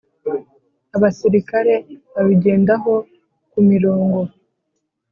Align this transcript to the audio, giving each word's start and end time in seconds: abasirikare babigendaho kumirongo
abasirikare 0.95 1.75
babigendaho 2.13 2.93
kumirongo 3.51 4.19